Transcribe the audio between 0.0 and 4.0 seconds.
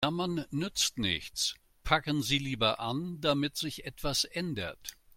Jammern nützt nichts, packen Sie lieber an, damit sich